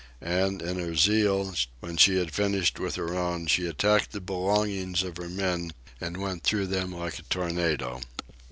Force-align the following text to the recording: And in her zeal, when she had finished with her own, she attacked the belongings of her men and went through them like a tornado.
And 0.33 0.63
in 0.63 0.79
her 0.79 0.95
zeal, 0.95 1.53
when 1.79 1.95
she 1.95 2.17
had 2.17 2.33
finished 2.33 2.79
with 2.79 2.95
her 2.95 3.13
own, 3.15 3.45
she 3.45 3.67
attacked 3.67 4.13
the 4.13 4.19
belongings 4.19 5.03
of 5.03 5.17
her 5.17 5.29
men 5.29 5.73
and 5.99 6.17
went 6.17 6.41
through 6.41 6.65
them 6.73 6.91
like 6.91 7.19
a 7.19 7.23
tornado. 7.29 8.01